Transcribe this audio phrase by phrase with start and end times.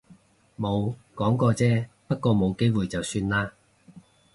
[0.59, 1.85] 冇，講過啫。
[2.07, 3.51] 不過冇機會就算喇